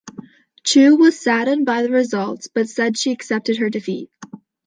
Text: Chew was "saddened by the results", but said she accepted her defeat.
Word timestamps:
Chew 0.63 0.95
was 0.95 1.19
"saddened 1.19 1.67
by 1.67 1.83
the 1.83 1.91
results", 1.91 2.47
but 2.51 2.67
said 2.67 2.97
she 2.97 3.11
accepted 3.11 3.59
her 3.59 3.69
defeat. 3.69 4.09